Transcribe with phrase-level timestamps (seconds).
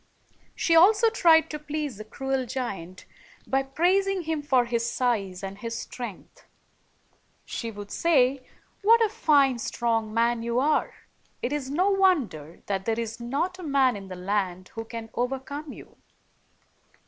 [0.55, 3.05] She also tried to please the cruel giant
[3.45, 6.47] by praising him for his size and his strength.
[7.45, 8.43] She would say,
[8.81, 10.91] "What a fine, strong man you are!
[11.43, 15.11] It is no wonder that there is not a man in the land who can
[15.13, 15.97] overcome you."